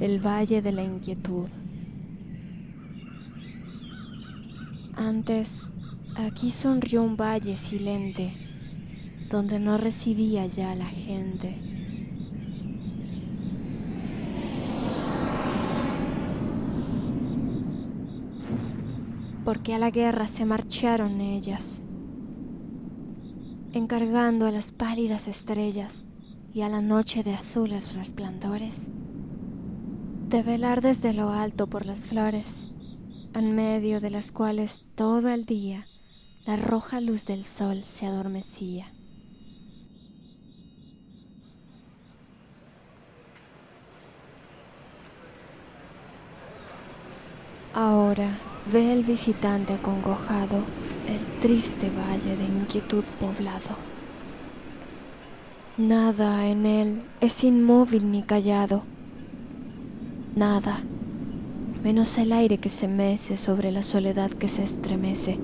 [0.00, 1.48] el Valle de la Inquietud.
[4.96, 5.68] Antes,
[6.16, 8.32] aquí sonrió un valle silente,
[9.28, 11.54] donde no residía ya la gente.
[19.44, 21.82] Porque a la guerra se marcharon ellas,
[23.72, 26.04] encargando a las pálidas estrellas
[26.54, 28.90] y a la noche de azules resplandores,
[30.30, 32.46] de velar desde lo alto por las flores,
[33.34, 35.88] en medio de las cuales todo el día
[36.46, 38.86] la roja luz del sol se adormecía.
[47.74, 48.38] Ahora
[48.72, 50.62] ve el visitante acongojado
[51.08, 53.76] el triste valle de inquietud poblado.
[55.76, 58.84] Nada en él es inmóvil ni callado.
[60.40, 60.80] Nada,
[61.82, 65.38] menos el aire que se mece sobre la soledad que se estremece.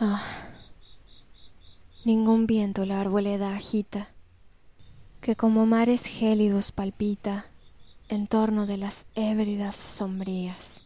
[0.00, 0.24] Ah,
[2.04, 4.08] ningún viento la arboleda agita,
[5.20, 7.46] que como mares gélidos palpita
[8.08, 10.85] en torno de las hébridas sombrías.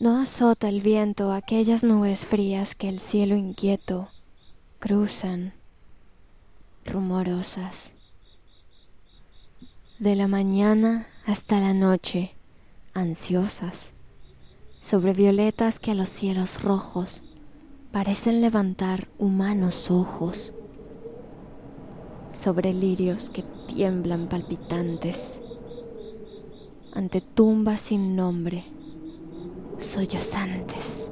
[0.00, 4.08] No azota el viento aquellas nubes frías que el cielo inquieto
[4.78, 5.52] cruzan,
[6.86, 7.92] rumorosas.
[9.98, 12.34] De la mañana hasta la noche,
[12.94, 13.92] ansiosas
[14.80, 17.22] sobre violetas que a los cielos rojos
[17.92, 20.54] parecen levantar humanos ojos,
[22.30, 25.42] sobre lirios que tiemblan palpitantes,
[26.94, 28.64] ante tumbas sin nombre,
[29.80, 31.10] sollozantes.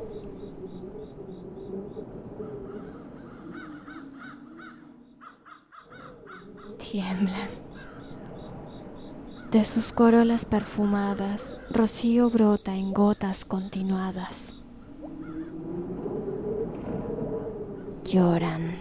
[6.79, 7.49] Tiemblan.
[9.51, 14.53] De sus corolas perfumadas, rocío brota en gotas continuadas.
[18.05, 18.77] Lloran.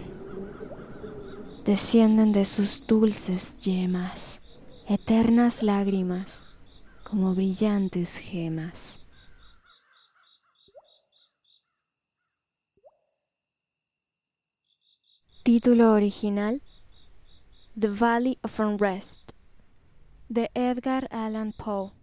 [1.63, 4.41] Descienden de sus dulces yemas,
[4.87, 6.45] eternas lágrimas,
[7.03, 9.06] como brillantes gemas.
[15.47, 16.61] Título original
[17.79, 19.31] The Valley of Unrest
[20.27, 21.96] de Edgar Allan Poe.